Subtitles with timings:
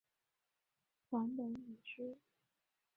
[1.11, 2.17] 梵本已失。